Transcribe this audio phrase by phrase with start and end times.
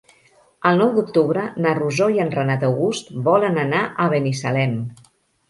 [0.69, 4.77] El nou d'octubre na Rosó i en Renat August volen anar a Binissalem.